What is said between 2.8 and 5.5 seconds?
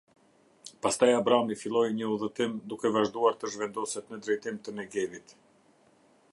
vazhduar të zhvendoset në drejtim të Negevit.